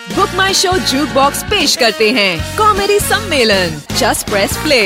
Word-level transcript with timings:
Book 0.00 0.30
my 0.34 0.54
show 0.54 0.70
juke 0.80 1.08
box 1.08 1.42
पेश 1.44 1.74
करते 1.76 2.10
हैं। 2.10 2.56
कॉमेडी 2.56 2.98
सम्मेलन। 3.00 3.74
जस्ट 3.96 4.30
प्रेस 4.30 4.56
प्ले 4.56 4.80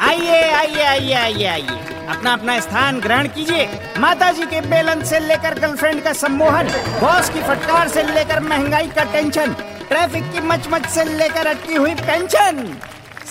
आइए 0.00 0.40
आइए 0.42 0.82
आइए 0.82 1.12
आइए 1.14 1.46
आइए। 1.46 1.78
अपना 2.08 2.32
अपना 2.32 2.58
स्थान 2.60 2.98
ग्रहण 3.00 3.28
कीजिए। 3.28 3.68
माता 3.98 4.30
जी 4.32 4.46
के 4.46 4.60
बेलन 4.60 5.02
से 5.04 5.20
लेकर 5.20 5.58
गर्लफ्रेंड 5.60 6.02
का 6.04 6.12
सम्मोहन 6.12 6.68
बॉस 7.00 7.30
की 7.30 7.42
फटकार 7.42 7.88
से 7.88 8.02
लेकर 8.12 8.40
महँगाई 8.40 8.88
का 8.88 9.04
टेंशन 9.12 9.54
ट्रैफ़िक 9.88 10.30
की 10.32 10.40
मचमच 10.48 10.86
से 10.88 11.04
लेकर 11.16 11.46
अटकी 11.46 11.74
हुई 11.74 11.94
पेंशन। 11.94 12.76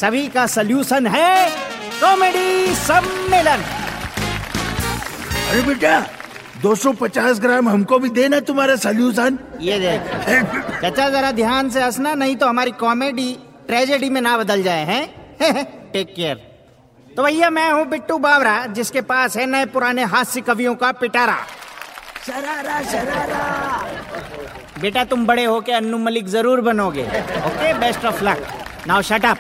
सभी 0.02 0.28
का 0.28 0.48
सल्यूशन 0.48 1.07
है 1.07 1.50
कॉमेडी 2.02 2.76
सम्मेलन। 2.76 3.64
अरे 5.50 5.62
बेटा 5.62 6.00
250 6.64 7.40
ग्राम 7.40 7.70
हमको 7.70 8.00
भी 8.00 8.10
देना 8.10 8.40
तुम्हारा 8.40 8.76
सोल्यूशन 8.76 9.38
ये 9.62 9.80
देख 9.80 10.02
चाचा 10.82 11.10
जरा 11.10 11.32
ध्यान 11.32 11.70
से 11.70 11.82
हंसना 11.84 12.14
नहीं 12.14 12.36
तो 12.36 12.48
हमारी 12.48 12.71
कॉमेडी 12.71 13.32
ट्रेजेडी 13.68 14.10
में 14.10 14.21
ना 14.21 14.38
बदल 14.38 14.64
जाए 14.64 14.86
हैं? 14.86 15.04
टेक 15.93 16.14
केयर 16.15 16.36
तो 17.18 17.24
भैया 17.24 17.50
मैं 17.50 17.71
हूँ 17.71 17.86
बिट्टू 17.86 18.18
बावरा 18.18 18.65
जिसके 18.68 19.02
पास 19.02 19.38
है 19.38 19.46
नए 19.46 19.65
पुराने 19.65 20.04
हास्य 20.04 20.42
कवियों 20.42 20.76
का 20.76 20.92
पिटारा। 20.92 21.38
शरारा 22.26 22.82
शरारा। 22.84 23.43
बेटा 24.82 25.04
तुम 25.04 25.26
बड़े 25.26 25.46
होके 25.46 25.71
अन्नू 25.71 25.98
मलिक 25.98 26.28
ज़रूर 26.28 26.62
बनोगे। 26.62 27.04
Okay 27.04 27.74
best 27.74 28.06
of 28.06 28.24
luck 28.24 28.48
now 28.87 29.01
shut 29.01 29.26
up 29.26 29.37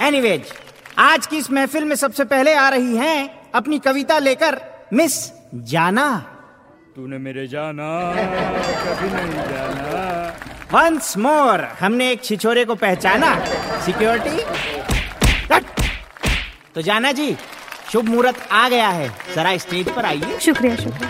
anyways 0.00 0.52
आज 0.98 1.26
की 1.26 1.36
इस 1.36 1.50
महफिल 1.50 1.84
में 1.84 1.96
सबसे 1.96 2.24
पहले 2.24 2.54
आ 2.54 2.68
रही 2.68 2.96
हैं 2.96 3.50
अपनी 3.54 3.78
कविता 3.78 4.18
लेकर 4.18 4.60
मिस 4.92 5.16
जाना। 5.54 6.06
तूने 6.96 7.18
मेरे 7.18 7.46
जाना 7.48 7.86
कभी 8.14 9.08
नहीं 9.12 9.44
जाना। 9.46 10.00
वंस 10.72 11.16
मोर 11.18 11.60
हमने 11.80 12.10
एक 12.10 12.22
छिछोरे 12.24 12.64
को 12.64 12.74
पहचाना। 12.74 13.30
सिक्योरिटी 13.84 14.36
तो 16.74 16.82
जाना 16.82 17.10
जी 17.12 17.36
शुभ 17.92 18.08
मुहूर्त 18.08 18.36
आ 18.52 18.68
गया 18.68 18.88
है। 18.88 19.08
जरा 19.34 19.56
स्टेज 19.56 19.88
पर 19.94 20.04
आइए। 20.04 20.38
शुक्रिया 20.40 20.76
शुक्रिया 20.76 21.08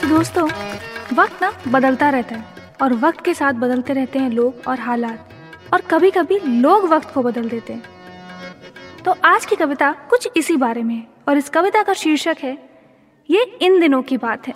तो 0.00 0.08
दोस्तों 0.08 0.44
वक्त 1.14 1.42
ना 1.42 1.52
बदलता 1.68 2.10
रहता 2.10 2.34
है 2.34 2.44
और 2.82 2.92
वक्त 3.04 3.24
के 3.24 3.34
साथ 3.34 3.52
बदलते 3.64 3.92
रहते 3.92 4.18
हैं 4.18 4.30
लोग 4.30 4.68
और 4.68 4.80
हालात। 4.80 5.18
और 5.72 5.80
कभी 5.90 6.10
कभी 6.10 6.38
लोग 6.60 6.88
वक्त 6.88 7.12
को 7.14 7.22
बदल 7.22 7.48
देते 7.48 7.72
हैं। 7.72 7.82
तो 9.04 9.16
आज 9.24 9.46
की 9.46 9.56
कविता 9.56 9.90
कुछ 10.10 10.28
इसी 10.36 10.56
बारे 10.56 10.82
में 10.82 10.94
है 10.94 11.06
और 11.28 11.38
इस 11.38 11.48
कविता 11.48 11.82
का 11.82 11.92
शीर्षक 11.94 12.36
है 12.42 12.56
ये 13.30 13.58
इन 13.60 13.80
दिनों 13.80 14.02
की 14.02 14.16
बात 14.16 14.48
है। 14.48 14.54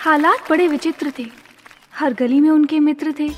हालात 0.00 0.50
बड़े 0.50 0.68
विचित्र 0.68 1.12
थे। 1.18 1.26
हर 1.94 2.14
गली 2.14 2.40
में 2.40 2.50
उनके 2.50 2.80
मित्र 2.80 3.14
थे। 3.18 3.30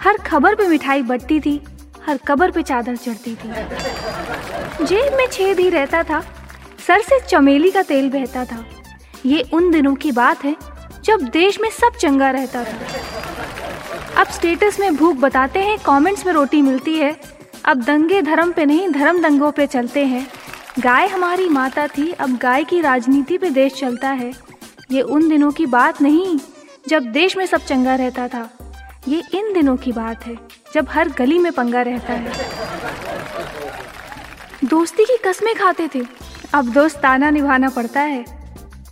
हर 0.00 0.16
खबर 0.16 0.54
पे 0.54 0.68
मिठाई 0.68 1.02
बटती 1.02 1.40
थी। 1.40 1.60
हर 2.06 2.16
कबर 2.16 2.50
पे 2.50 2.62
चादर 2.62 2.96
चढ़ती 2.96 3.34
थी। 3.34 3.48
जेब 4.84 5.14
में 5.14 5.26
छेद 5.26 5.60
ही 5.60 5.68
रहता 5.70 6.02
था। 6.02 6.20
सर 6.86 7.00
से 7.00 7.20
चमेली 7.20 7.70
का 7.70 7.82
तेल 7.82 8.10
बहता 8.10 8.44
था। 8.44 8.64
ये 9.26 9.44
उन 9.52 9.70
दिनों 9.70 9.94
की 9.94 10.12
बात 10.12 10.44
है 10.44 10.56
जब 11.04 11.20
देश 11.22 11.60
में 11.60 11.70
सब 11.70 11.96
चंगा 11.98 12.30
रहता 12.30 12.64
था। 12.64 14.20
अब 14.20 14.26
स्टेटस 14.26 14.80
में 14.80 14.96
भूख 14.96 15.16
बताते 15.16 15.60
हैं, 15.60 15.78
कमेंट्स 15.78 16.26
में 16.26 16.32
रोटी 16.32 16.62
मिलती 16.62 16.96
है। 16.96 17.16
अब 17.64 17.82
दंगे 17.82 18.22
धर्म 18.22 18.52
पे 18.52 18.64
नहीं, 18.64 18.88
धर्म 18.88 19.22
दंगों 19.22 19.50
पे 19.52 19.66
चलते 19.66 20.04
हैं। 20.06 20.26
गाय 20.78 21.06
हमारी 21.06 21.48
माता 21.48 21.86
थी, 21.86 22.10
अब 22.12 22.36
गाय 22.36 22.64
की 22.64 22.80
राजनीति 22.80 23.36
पे 23.38 23.48
देश 23.50 23.72
चलता 23.72 24.08
है। 24.08 24.32
ये 24.90 25.00
उन 25.00 25.28
दिनों 25.28 25.50
की 25.52 25.66
बात 25.66 26.00
नहीं, 26.02 26.38
जब 26.88 27.02
देश 27.02 27.36
में 27.36 27.44
सब 27.46 27.60
चंगा 27.60 27.94
रहता 27.94 28.28
था। 28.28 28.48
ये 29.08 29.22
इन 29.34 29.52
दिनों 29.52 29.76
की 29.76 29.92
बात 29.92 30.26
है, 30.26 30.36
जब 30.74 30.86
हर 30.88 31.08
गली 31.08 31.38
में 31.38 31.52
पंगा 31.52 31.82
रहता 31.82 32.12
है। 32.12 32.32
दोस्ती 34.64 35.04
की 35.04 35.16
कस्में 35.24 35.54
खाते 35.54 35.88
थे, 35.94 36.02
अब 36.54 36.72
दोस्ताना 36.72 37.30
निभाना 37.30 37.68
पड़ता 37.68 38.00
है। 38.00 38.24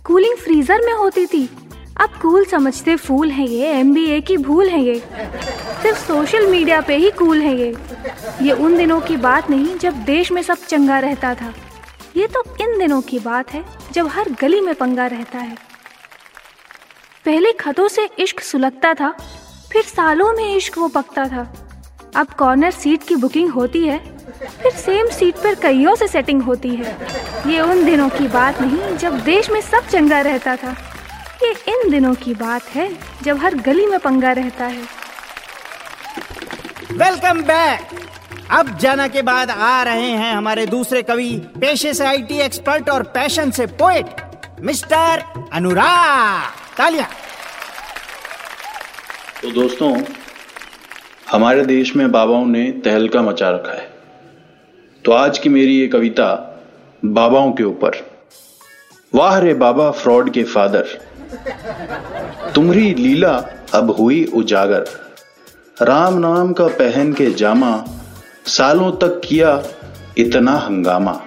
कूलिंग 0.05 0.37
फ्रीजर 0.37 0.85
में 0.85 0.93
होती 0.93 1.25
थी, 1.25 1.49
अब 2.01 2.09
कूल 2.21 2.45
समझते 2.45 2.95
फूल 2.95 3.31
है 3.31 3.47
ये 3.47 3.71
एमबीए 3.71 4.21
की 4.21 4.37
भूल 4.37 4.69
है 4.69 4.83
ये। 4.83 4.95
सिर्फ़ 5.81 5.97
सोशल 5.97 6.47
मीडिया 6.47 6.81
पे 6.81 6.95
ही 6.95 7.11
कूल 7.11 7.41
है 7.41 7.57
ये। 7.57 7.75
ये 8.41 8.51
उन 8.51 8.77
दिनों 8.77 8.99
की 9.01 9.17
बात 9.17 9.49
नहीं, 9.49 9.77
जब 9.77 9.93
देश 10.03 10.31
में 10.31 10.41
सब 10.41 10.57
चंगा 10.57 10.99
रहता 10.99 11.33
था। 11.35 11.53
ये 12.17 12.27
तो 12.27 12.43
इन 12.61 12.77
दिनों 12.77 13.01
की 13.01 13.19
बात 13.19 13.53
है, 13.53 13.63
जब 13.93 14.07
हर 14.07 14.29
गली 14.29 14.61
में 14.61 14.73
पंगा 14.75 15.05
रहता 15.07 15.39
है। 15.39 15.57
पहले 17.25 17.51
खतों 17.51 17.87
से 17.87 18.09
इश्क 18.19 18.39
सुलगता 18.39 18.93
था, 18.93 19.09
फिर 19.71 19.83
सालों 19.83 20.31
में 20.33 20.55
इश्क 20.55 20.77
वो 20.77 20.87
पकता 20.87 21.25
था। 21.25 21.41
अब 22.15 22.27
कॉर्नर 22.29 22.71
सीट 22.71 23.03
की 23.03 23.15
बुकिंग 23.15 23.49
होती 23.49 23.87
है, 23.87 23.97
फिर 24.61 24.71
सेम 24.71 25.07
सीट 25.09 25.35
पर 25.35 25.55
कईयों 25.55 25.95
से 25.95 26.07
सेटिंग 26.07 26.41
होती 26.41 26.75
है। 26.75 26.97
ये 27.47 27.61
उन 27.61 27.85
दिनों 27.85 28.09
की 28.09 28.27
बात 28.27 28.61
नहीं, 28.61 28.97
जब 28.97 29.19
देश 29.19 29.49
में 29.49 29.61
सब 29.61 29.87
चंगा 29.87 30.21
रहता 30.21 30.55
था। 30.55 30.75
ये 31.43 31.51
इन 31.67 31.89
दिनों 31.91 32.13
की 32.15 32.33
बात 32.33 32.63
है, 32.63 32.89
जब 33.23 33.37
हर 33.37 33.55
गली 33.55 33.85
में 33.85 33.99
पंगा 33.99 34.31
रहता 34.31 34.65
है। 34.65 34.83
Welcome 36.91 37.41
back. 37.41 38.10
अब 38.51 38.69
जाना 38.77 39.07
के 39.07 39.21
बाद 39.21 39.49
आ 39.49 39.81
रहे 39.83 40.09
हैं 40.11 40.33
हमारे 40.33 40.65
दूसरे 40.65 41.01
कवि, 41.03 41.29
पेशे 41.59 41.93
से 41.93 42.05
आईटी 42.05 42.39
एक्सपर्ट 42.39 42.89
और 42.89 43.03
पैशन 43.13 43.51
से 43.51 43.65
पोएट 43.79 44.05
मिस्टर 44.61 45.23
अनुराग 45.53 46.49
तालियाँ। 46.77 47.07
तो 49.41 49.51
दोस्तों, 49.51 49.95
हमारे 51.31 51.65
देश 51.65 51.95
में 51.95 52.11
बाबाओं 52.11 52.45
ने 52.45 52.63
तहलका 52.85 53.21
मचा 53.21 53.49
रखा 53.49 53.73
है। 53.73 53.89
तो 55.05 55.11
आज 55.11 55.37
की 55.37 55.49
मेरी 55.49 55.79
ये 55.79 55.87
कविता 55.87 56.27
बाबाओं 57.03 57.51
के 57.51 57.63
ऊपर। 57.63 58.01
वाह 59.13 59.37
रे 59.39 59.53
बाबा 59.55 59.89
फ्रॉड 59.93 60.33
के 60.33 60.43
फादर, 60.43 60.87
तुम्हारी 62.55 62.93
लीला 62.95 63.33
अब 63.73 63.91
हुई 63.91 64.23
उजागर। 64.33 64.85
राम 65.81 66.19
नाम 66.19 66.53
का 66.53 66.67
पहन 66.77 67.13
के 67.13 67.31
जामा 67.33 67.73
सालों 68.51 68.91
तक 68.91 69.21
किया 69.25 69.63
इतना 70.17 70.51
हंगामा। 70.57 71.19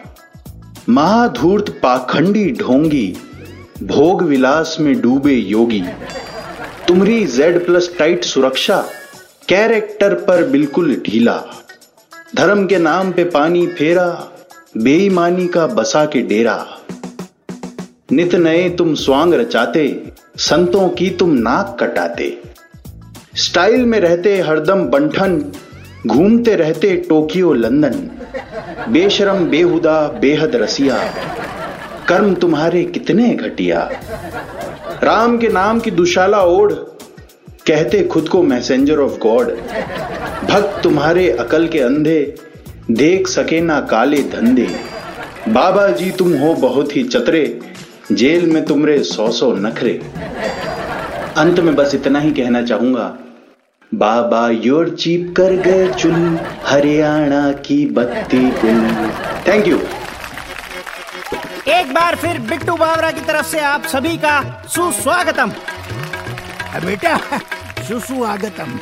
महाधूर्त 0.89 1.71
पाखंडी 1.83 2.51
ढोंगी 2.51 3.07
भोग 3.83 4.23
विलास 4.23 4.77
में 4.81 5.01
डूबे 5.01 5.35
योगी। 5.35 5.83
तुमरी 6.89 7.27
जेड 7.27 7.65
प्लस 7.67 7.91
टाइट 7.99 8.25
सुरक्षा 8.25 8.81
कैरेक्टर 9.49 10.15
पर 10.15 10.47
बिल्कुल 10.49 10.95
ढीला। 11.07 11.41
धर्म 12.35 12.67
के 12.67 12.79
नाम 12.79 13.13
पे 13.13 13.25
पानी 13.25 13.67
फेरा, 13.67 14.09
बेईमानी 14.77 15.47
का 15.47 15.67
बसा 15.67 16.05
के 16.05 16.23
डेरा। 16.23 16.67
नित 18.13 18.35
नए 18.35 18.69
तुम 18.69 18.95
स्वांग 18.95 19.35
रचाते, 19.35 20.13
संतों 20.37 20.89
की 20.89 21.11
तुम 21.11 21.31
नाक 21.31 21.77
कटाते। 21.81 22.37
स्टाइल 23.37 23.87
में 23.87 24.01
रहते 24.01 24.41
हरदम 24.41 24.85
बंठन 24.85 25.45
घूमते 26.07 26.55
रहते 26.57 26.97
टोक्यो, 27.09 27.53
लंदन। 27.53 28.11
बेशरम, 28.93 29.45
बेहुदा, 29.47 30.09
बेहद 30.21 30.57
रसिया। 30.57 30.99
कर्म 32.09 32.35
तुम्हारे 32.35 32.83
कितने 32.85 33.29
घटिया। 33.29 33.91
राम 35.03 35.39
के 35.39 35.49
नाम 35.49 35.81
की 35.81 35.91
दुशाला 35.91 36.43
ओढ़, 36.43 36.73
कहते 37.67 38.03
खुद 38.03 38.29
को 38.29 38.43
मैसेंजर 38.43 38.99
ऑफ़ 38.99 39.19
गॉड 39.19 39.51
भक्त 40.49 40.81
तुम्हारे 40.83 41.31
अकल 41.31 41.67
के 41.69 41.79
अंधे, 41.79 42.35
देख 42.91 43.29
सके 43.29 43.61
ना 43.61 43.81
काले 43.81 44.23
धंधे। 44.23 44.69
बाबा 45.49 45.89
जी, 45.89 46.11
तुम 46.11 46.35
हो 46.35 46.55
बहुत 46.55 46.97
ही 46.97 47.03
चतरे, 47.03 47.61
जेल 48.13 48.47
में 48.47 48.65
तुमरे 48.65 49.03
सौ 49.03 49.31
सौ 49.31 49.53
नखरे। 49.53 50.01
अंत 51.37 51.61
में 51.61 51.75
बस 51.75 51.95
इतना 51.95 52.21
ही 52.21 52.31
कहना 52.31 52.63
चाहूँगा 52.63 53.19
बाबा 53.99 54.49
योर 54.65 54.89
चीप 54.97 55.35
कर 55.37 55.53
गए 55.63 55.87
चुल 55.93 56.39
हरियाणा 56.67 57.43
की 57.67 57.85
बत्ती 57.97 58.45
गुल 58.61 58.81
थैंक 59.49 59.67
यू 59.69 59.79
एक 61.73 61.93
बार 61.95 62.17
फिर 62.17 62.39
बिट्टू 62.49 62.77
बावरा 62.77 63.11
की 63.11 63.21
तरफ़ 63.27 63.47
से 63.47 63.61
आप 63.65 63.85
सभी 63.87 64.17
का 64.19 64.41
सुस्वागतम। 64.75 65.51
बेटा 66.85 67.17
सुसुआगतम 67.89 68.79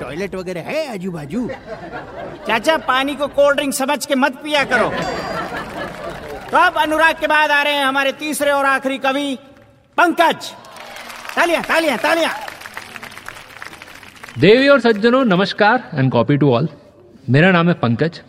टॉयलेट 0.00 0.34
वगैरह 0.34 0.60
है 0.62 0.92
आजू 0.92 1.10
बाजू 1.10 1.48
चाचा, 2.46 2.76
पानी 2.78 3.14
को 3.14 3.26
कोल्ड 3.28 3.56
ड्रिंक 3.56 3.74
समझ 3.74 4.04
के 4.06 4.14
मत 4.16 4.36
पिया 4.42 4.64
करो। 4.64 4.88
तो 6.50 6.56
अब 6.58 6.76
अनुराग 6.78 7.14
के 7.20 7.26
बाद 7.26 7.50
आ 7.50 7.62
रहे 7.62 7.74
हैं 7.74 7.84
हमारे 7.84 8.12
तीसरे 8.20 8.50
और 8.50 8.66
आखिरी 8.66 8.98
कवि, 8.98 9.38
पंकज। 9.98 10.52
तालियाँ 11.36 11.62
तालियाँ 11.64 11.98
तालियाँ। 11.98 12.32
देवी 14.40 14.68
और 14.68 14.80
सज्जनों, 14.80 15.24
नमस्कार 15.24 15.82
एंड 15.94 16.10
कॉपी 16.12 16.36
टू 16.36 16.50
ऑल 16.50 16.68
मेरा 17.30 17.50
नाम 17.52 17.68
है 17.68 17.72
पंकज। 17.74 18.20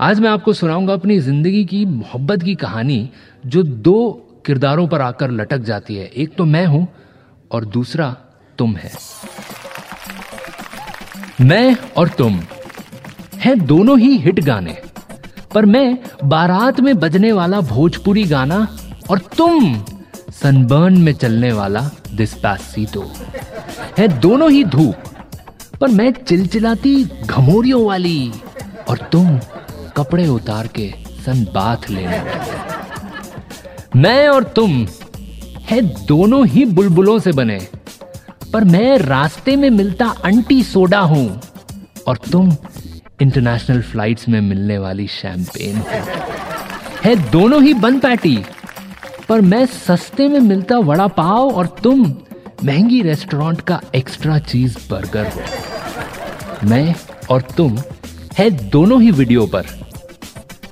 आज 0.00 0.20
मैं 0.20 0.28
आपको 0.30 0.52
सुनाऊँगा 0.52 0.92
अपनी 0.92 1.18
ज़िंदगी 1.18 1.64
की, 1.64 1.84
मोहब्बत 1.86 2.42
की 2.42 2.54
कहानी, 2.54 3.08
जो 3.46 3.62
दो 3.62 4.10
किरदारों 4.46 4.86
पर 4.88 5.00
आकर 5.00 5.30
लटक 5.30 5.58
जाती 5.60 5.96
है। 5.96 6.06
एक 6.06 6.34
तो 6.36 6.44
मैं 6.44 6.64
हूँ 6.66 6.86
और 7.50 7.64
दूसरा 7.66 8.08
तुम 8.58 8.74
है। 8.76 8.90
मैं 11.42 11.76
और 11.96 12.08
तुम 12.08 12.40
हैं 13.36 13.58
दोनों 13.66 13.98
ही 13.98 14.16
हिट 14.18 14.40
गाने, 14.40 14.76
पर 15.54 15.66
मैं 15.66 15.98
बारात 16.24 16.80
में 16.80 16.94
बजने 17.00 17.32
वाला 17.32 17.60
भोजपुरी 17.66 18.24
गाना 18.24 18.66
और 19.10 19.18
तुम 19.36 19.74
सनबर्न 20.32 20.98
में 20.98 21.12
चलने 21.12 21.52
वाला 21.52 21.88
दिस्पासीतो 22.14 23.10
है 23.98 24.08
दोनों 24.20 24.50
ही 24.50 24.64
धूप 24.66 25.08
पर 25.80 25.88
मैं 25.88 26.10
चिलचिलाती 26.12 27.04
घमोरियों 27.04 27.84
वाली 27.84 28.32
और 28.88 28.98
तुम 29.12 29.38
कपड़े 29.96 30.26
उतार 30.28 30.66
के 30.66 30.92
सन 31.24 31.44
बाथ 31.54 31.90
लेने 31.90 32.22
मैं 33.96 34.28
और 34.28 34.44
तुम 34.44 34.86
है 35.70 35.80
दोनों 36.06 36.46
ही 36.46 36.64
बुलबुलों 36.64 37.18
से 37.18 37.32
बने, 37.32 37.58
पर 38.52 38.64
मैं 38.64 38.98
रास्ते 38.98 39.56
में 39.56 39.68
मिलता 39.70 40.06
अंटी 40.24 40.62
सोडा 40.62 41.00
हूँ 41.00 41.40
और 42.06 42.18
तुम 42.32 42.56
इंटरनेशनल 43.22 43.82
फ्लाइट्स 43.82 44.28
में 44.28 44.40
मिलने 44.40 44.78
वाली 44.78 45.06
शैंपेन। 45.06 45.82
है 47.04 47.14
दोनों 47.30 47.62
ही 47.62 47.74
बन 47.74 47.98
पैटी, 47.98 48.36
पर 49.28 49.40
मैं 49.40 49.64
सस्ते 49.66 50.28
में 50.28 50.40
मिलता 50.40 50.78
वड़ा 50.78 51.06
पाव 51.06 51.50
और 51.50 51.66
तुम 51.82 52.14
महँगी 52.64 53.02
रेस्टोरेंट 53.02 53.60
का 53.60 53.80
एक्स्ट्रा 53.94 54.38
चीज़ 54.38 54.76
बर्गर। 54.90 55.26
हो 55.26 55.69
मैं 56.64 56.94
और 57.30 57.42
तुम 57.56 57.76
है 58.38 58.50
दोनों 58.70 59.00
ही 59.02 59.10
वीडियो 59.10 59.46
पर। 59.46 59.66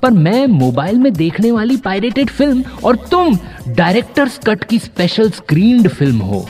पर 0.01 0.11
मैं 0.11 0.45
मोबाइल 0.47 0.99
में 0.99 1.11
देखने 1.13 1.51
वाली 1.51 1.77
पायरेटेड 1.77 2.29
फ़िल्म 2.29 2.63
और 2.83 2.95
तुम 3.11 3.37
डायरेक्टर्स 3.67 4.39
कट 4.45 4.63
की 4.63 4.79
स्पेशल 4.79 5.29
स्क्रीन्ड 5.29 5.87
फ़िल्म 5.87 6.19
हो। 6.19 6.45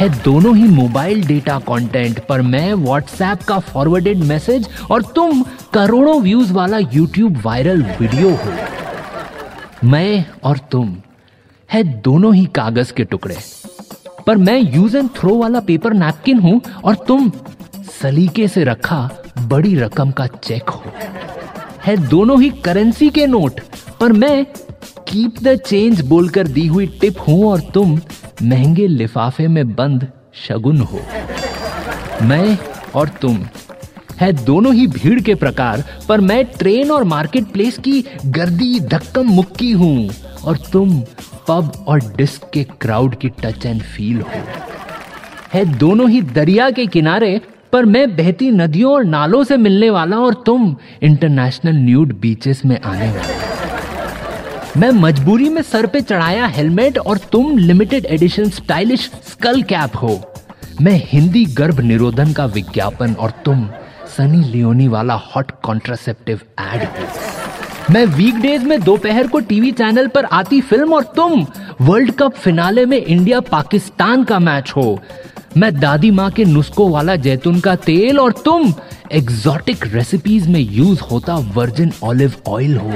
है 0.00 0.08
दोनों 0.22 0.56
ही 0.56 0.68
मोबाइल 0.68 1.24
डेटा 1.26 1.58
कंटेंट 1.58 2.20
पर 2.26 2.42
मैं 2.42 2.72
व्हाट्सएप 2.74 3.42
का 3.42 3.58
फॉरवर्डेड 3.58 4.18
मैसेज 4.24 4.68
और 4.90 5.02
तुम 5.02 5.42
करोड़ों 5.74 6.20
व्यूज़ 6.22 6.52
वाला 6.52 6.78
यूट्यूब 6.78 7.42
वायरल 7.44 7.82
वीडियो 8.00 8.30
हो। 8.34 8.52
मैं 9.84 10.24
और 10.44 10.58
तुम 10.72 10.96
है 11.70 11.82
दोनों 12.02 12.34
ही 12.34 12.44
कागज़ 12.46 12.92
के 12.92 13.04
टुकड़े। 13.04 13.36
पर 14.26 14.36
मैं 14.36 14.58
यूज़ 14.58 14.96
एंड 14.96 15.08
थ्रो 15.10 15.34
वाला 15.36 15.60
पेपर 15.60 15.94
नैपकिन 15.94 16.38
हूँ 16.38 16.60
और 16.84 16.94
तुम 17.08 17.30
सलीके 18.02 18.46
से 18.48 18.64
रखा 18.64 18.98
बड़ी 19.40 19.74
रकम 19.74 20.10
का 20.10 20.26
चेक 20.26 20.68
हो। 20.68 20.92
है 21.84 21.96
दोनों 22.08 22.40
ही 22.42 22.50
करेंसी 22.64 23.08
के 23.10 23.26
नोट, 23.26 23.60
पर 24.00 24.12
मैं 24.12 24.44
कीप 25.08 25.38
द 25.42 25.54
चेंज 25.56 26.00
बोलकर 26.00 26.46
दी 26.48 26.66
हुई 26.66 26.86
टिप 27.00 27.20
हूँ 27.28 27.44
और 27.50 27.60
तुम 27.74 27.98
महँगे 28.42 28.86
लिफाफे 28.86 29.48
में 29.48 29.74
बंद 29.74 30.06
शगुन 30.38 30.80
हो। 30.80 31.00
मैं 32.22 32.58
और 32.94 33.08
तुम 33.22 33.38
है 34.20 34.32
दोनों 34.34 34.74
ही 34.74 34.86
भीड़ 34.86 35.20
के 35.20 35.34
प्रकार, 35.34 35.84
पर 36.08 36.20
मैं 36.20 36.44
ट्रेन 36.48 36.90
और 36.90 37.04
मार्केट 37.04 37.52
प्लेस 37.52 37.78
की 37.78 38.04
गर्दी 38.26 38.80
धक्कम 38.80 39.30
मुक्की 39.30 39.70
हूँ 39.72 40.10
और 40.44 40.58
तुम 40.72 41.00
पब 41.48 41.84
और 41.88 42.00
डिस्क 42.16 42.50
के 42.54 42.64
क्राउड 42.80 43.14
की 43.14 43.28
टच 43.42 43.66
एंड 43.66 43.82
फील 43.82 44.20
हो। 44.20 44.42
है 45.52 45.64
दोनों 45.78 46.10
ही 46.10 46.20
दरिया 46.22 46.70
के 46.70 46.86
किनारे 46.86 47.40
पर 47.72 47.84
मैं 47.84 48.16
बहती 48.16 48.50
नदियों 48.50 48.92
और 48.92 49.04
नालों 49.04 49.42
से 49.44 49.56
मिलने 49.56 49.90
वाला 49.90 50.16
और 50.18 50.34
तुम 50.46 50.74
इंटरनेशनल 51.02 51.76
न्यूड 51.76 52.12
बीचेस 52.20 52.64
में 52.64 52.78
आने 52.80 53.10
वाला 53.10 53.38
मैं 54.76 54.90
मजबूरी 54.92 55.48
में 55.48 55.60
सर 55.62 55.86
पे 55.86 56.00
चढ़ाया 56.00 56.46
हेलमेट 56.46 56.98
और 56.98 57.18
तुम 57.32 57.56
limited 57.58 58.06
edition 58.06 58.48
stylish 58.50 59.10
skull 59.28 59.62
cap 59.62 59.96
हो। 59.96 60.20
मैं 60.82 61.00
हिंदी 61.06 61.44
गर्भ 61.58 61.80
निरोधन 61.80 62.32
का 62.32 62.44
विज्ञापन 62.46 63.14
और 63.14 63.30
तुम 63.44 63.68
सनी 64.16 64.42
लियोनी 64.42 64.88
वाला 64.88 65.14
हॉट 65.26 65.50
कॉन्ट्रासेप्टिव 65.64 66.40
एड 66.60 66.84
हो। 66.84 67.92
मैं 67.92 68.04
वीकडेज 68.06 68.64
में 68.64 68.80
दोपहर 68.80 69.26
को 69.26 69.40
टीवी 69.40 69.72
चैनल 69.72 70.06
पर 70.06 70.24
आती 70.24 70.60
फ़िल्म 70.60 70.94
और 70.94 71.02
तुम 71.16 71.46
वर्ल्ड 71.80 72.12
कप 72.12 72.34
फिनाले 72.34 72.84
में 72.86 72.96
इंडिया 72.98 73.40
पाकिस्तान 73.40 74.24
का 74.24 74.38
मैच 74.38 74.72
हो। 74.76 74.98
मैं 75.56 75.72
दादी 75.80 76.10
माँ 76.10 76.30
के 76.30 76.44
नुस्खों 76.44 76.90
वाला 76.90 77.14
जैतून 77.16 77.58
का 77.60 77.74
तेल 77.76 78.18
और 78.18 78.32
तुम 78.32 78.72
एग्जॉटिक 79.12 79.86
रेसिपीज़ 79.86 80.48
में 80.48 80.60
यूज़ 80.60 81.00
होता 81.00 81.36
वर्जिन 81.54 81.92
ऑलिव 82.02 82.34
ऑयल 82.48 82.76
हो। 82.76 82.90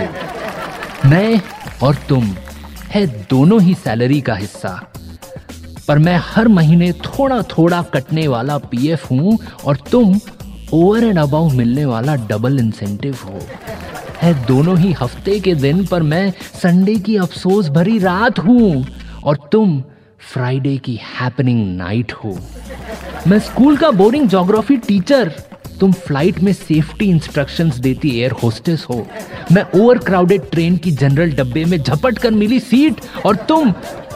मैं 1.05 1.41
और 1.83 1.95
तुम 2.09 2.25
है 2.91 3.07
दोनों 3.31 3.61
ही 3.63 3.75
सैलरी 3.75 4.21
का 4.21 4.35
हिस्सा। 4.35 4.71
पर 5.89 5.99
मैं 5.99 6.17
हर 6.25 6.49
महीने 6.49 6.93
थोड़ा 6.93 7.43
थोड़ा 7.43 7.83
कटने 7.83 8.27
वाला 8.29 8.59
पीएफ 8.59 9.11
हूँ 9.11 9.39
और 9.65 9.77
तुम 9.91 10.19
ओवर 10.73 11.05
एंड 11.05 11.19
अबाउ 11.19 11.49
मिलने 11.51 11.85
वाला 11.85 12.15
डबल 12.29 12.59
इंसेंटिव 12.59 13.17
हो। 13.25 13.41
है 14.23 14.33
दोनों 14.47 14.79
ही 14.79 14.93
हफ़्ते 14.93 15.41
के 15.41 15.55
दिन 15.55 15.85
पर 15.87 16.03
मैं 16.03 16.33
संडे 16.63 16.95
की 16.95 17.17
अफसोस 17.17 17.69
भरी 17.69 17.99
रात 17.99 18.39
हूँ 18.39 18.87
और 19.25 19.39
तुम 19.53 19.83
फ्राइडे 20.33 20.77
की 20.77 20.95
हैपनिंग 21.05 21.77
नाइट 21.77 22.13
हो। 22.15 22.37
मैं 23.29 23.39
स्कूल 23.39 23.77
का 23.77 23.91
बोरिंग 23.93 24.29
ज्योग्राफी 24.29 24.77
टीचर 24.77 25.33
तुम 25.81 25.93
फ़्लाइट 25.93 26.39
में 26.41 26.53
सेफ्टी 26.53 27.09
इंस्ट्रक्शंस 27.11 27.77
देती 27.77 28.11
एयर 28.19 28.33
होस्टेस 28.43 28.87
हो। 28.91 29.07
मैं 29.53 29.65
ओवर 29.81 29.99
क्राउडेड 29.99 30.51
ट्रेन 30.51 30.77
की 30.77 30.91
जनरल 30.93 31.33
डब्बे 31.33 31.65
में 31.65 31.77
झपट 31.79 32.19
कर 32.19 32.31
मिली 32.33 32.61
सीट 32.61 33.01
और 33.27 33.37
तुम 33.49 33.73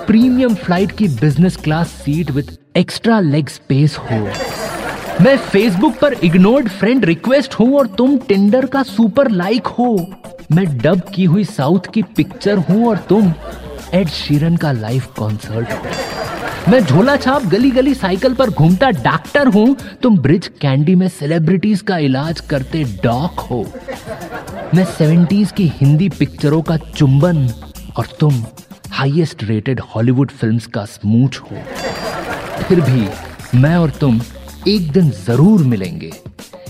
प्रीमियम 0.06 0.54
फ़्लाइट 0.54 0.92
की 0.92 1.08
business 1.20 1.56
class 1.56 1.88
seat 2.04 2.30
with 2.30 2.56
extra 2.76 3.20
leg 3.20 3.48
space 3.48 3.96
हो। 4.00 4.18
मैं 5.24 5.36
फेसबुक 5.36 5.98
पर 6.00 6.14
इग्नोर्ड 6.24 6.68
फ्रेंड 6.70 7.04
रिक्वेस्ट 7.04 7.54
हूँ 7.54 7.74
और 7.78 7.86
तुम 7.98 8.18
टिंडर 8.18 8.66
का 8.66 8.82
सुपर 8.82 9.30
लाइक 9.30 9.66
हो। 9.78 9.94
मैं 10.52 10.66
डब 10.78 11.02
की 11.14 11.24
हुई 11.24 11.44
साउथ 11.44 11.92
की 11.94 12.02
पिक्चर 12.16 12.58
हूँ 12.58 12.86
और 12.88 12.96
तुम 13.08 13.32
एड 13.94 14.08
शीरन 14.08 14.56
का 14.56 14.70
लाइव 14.72 15.02
कॉन्सर्ट 15.16 16.68
मैं 16.68 16.80
झोला 16.80 17.16
छाप 17.16 17.44
गली 17.44 17.70
गली 17.70 17.94
साइकिल 17.94 18.34
पर 18.34 18.50
घूमता 18.50 18.90
डॉक्टर 18.90 19.46
हूँ, 19.46 19.76
तुम 20.02 20.18
ब्रिज 20.18 20.48
कैंडी 20.60 20.94
में 20.94 21.06
सेलिब्रिटीज 21.08 21.80
का 21.80 21.98
इलाज 21.98 22.40
करते 22.40 22.82
डॉक 23.04 23.40
हो। 23.40 23.60
मैं 24.74 24.84
सेवेंटीज 24.88 25.52
की 25.52 25.66
हिंदी 25.76 26.08
पिक्चरों 26.08 26.60
का 26.62 26.76
चुंबन 26.76 27.48
और 27.96 28.08
तुम 28.20 28.44
हाईएस्ट 28.90 29.44
रेटेड 29.44 29.80
हॉलीवुड 29.94 30.30
फिल्म्स 30.30 30.66
का 30.66 30.84
स्मूच 30.84 31.38
हो। 31.40 31.62
फिर 32.68 32.80
भी 32.80 33.08
मैं 33.58 33.76
और 33.76 33.90
तुम 33.90 34.20
एक 34.68 34.92
दिन 34.92 35.10
ज़रूर 35.26 35.62
मिलेंगे। 35.64 36.12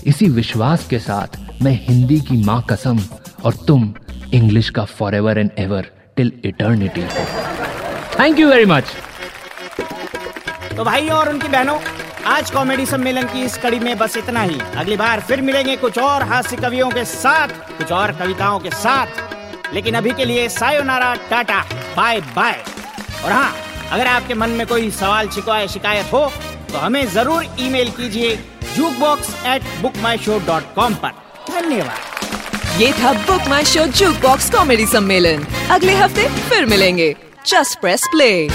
इसी 0.07 0.29
विश्वास 0.31 0.87
के 0.87 0.99
साथ 0.99 1.39
मैं 1.63 1.79
हिंदी 1.83 2.19
की 2.21 2.43
माँ 2.45 2.63
कसम 2.69 2.99
और 3.45 3.53
तुम 3.67 3.93
इंग्लिश 4.33 4.69
का 4.69 4.85
forever 5.15 5.37
and 5.37 5.49
ever 5.59 5.91
till 6.19 6.31
eternity 6.45 7.01
thank 8.19 8.39
you 8.39 8.47
very 8.49 8.65
much 8.65 8.85
तो 10.77 10.83
भाई 10.83 11.07
और 11.09 11.29
उनकी 11.29 11.47
बहनों, 11.47 11.77
आज 12.27 12.51
कॉमेडी 12.51 12.85
सम्मेलन 12.85 13.27
की 13.27 13.43
इस 13.43 13.57
कड़ी 13.57 13.79
में 13.79 13.97
बस 13.97 14.17
इतना 14.17 14.41
ही। 14.41 14.59
अगली 14.77 14.97
बार 14.97 15.19
फिर 15.27 15.41
मिलेंगे 15.41 15.75
कुछ 15.77 15.97
और 15.99 16.23
हास्य 16.23 16.57
कवियों 16.57 16.89
के 16.89 17.05
साथ, 17.05 17.47
कुछ 17.77 17.91
और 17.91 18.11
कविताओं 18.19 18.59
के 18.59 18.69
साथ। 18.71 19.73
लेकिन 19.73 19.95
अभी 19.95 20.11
के 20.11 20.25
लिए 20.25 20.47
सायोनारा, 20.49 21.13
टाटा, 21.29 21.61
बाय 21.97 22.21
बाय। 22.35 22.63
और 23.23 23.31
हाँ 23.31 23.53
अगर 23.91 24.07
आपके 24.07 24.33
मन 24.33 24.49
में 24.51 24.65
कोई 24.67 24.91
सवाल 24.91 25.29
शिकवा 25.29 25.65
शिकायत 25.67 26.13
हो 26.13 26.25
तो 26.71 26.77
हमें 26.77 27.05
ज़रूर 27.09 27.45
ईमेल 27.59 27.89
कीजिए 27.91 28.35
juke 28.75 28.99
box 28.99 29.35
at 29.47 29.75
book 29.81 29.97
my 30.03 30.17
show 30.19 30.39
dot 30.47 30.73
com 30.75 30.95
पर। 30.95 31.11
धन्यवाद। 31.51 32.18
ये 32.79 32.91
था 32.93 33.11
book 33.13 33.47
my 33.49 33.65
show 33.65 33.85
juke 33.85 34.15
box 34.15 34.49
comedy 34.49 34.85
सम्मेलन। 34.85 35.43
अगले 35.71 35.93
हफ़्ते 35.95 36.27
फिर 36.49 36.65
मिलेंगे। 36.65 37.15
Just 37.47 37.79
press 37.79 38.03
play 38.11 38.49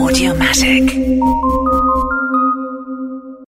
Audiomatic. 0.00 0.90